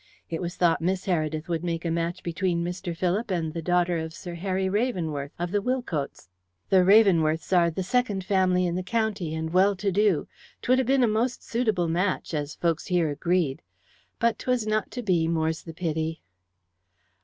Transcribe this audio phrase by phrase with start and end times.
[0.31, 2.97] It was thought Miss Heredith would make a match between Mr.
[2.97, 6.27] Philip and the daughter of Sir Harry Ravenworth, of the Wilcotes.
[6.71, 10.27] The Ravenworths are the second family in the county, and well to do.
[10.63, 13.61] 'Twould a'been a most suitable match, as folk here agreed.
[14.17, 16.23] But 'twas not to be, more's the pity."